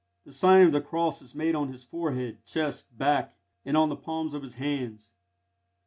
[0.25, 3.95] The sign of the cross is made on his forehead, chest, back, and on the
[3.95, 5.11] palms of his hands.